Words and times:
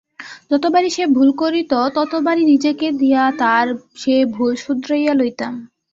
যতবারই 0.51 0.89
সে 0.89 1.03
ভুল 1.15 1.29
করিত 1.41 1.71
ততবারই 1.95 2.43
নিজেকে 2.43 2.87
দিয়া 3.01 3.23
তার 3.39 3.65
সে 3.95 4.15
ভুল 4.35 4.51
শোধরাইয়া 4.63 5.13
লইতাম। 5.13 5.53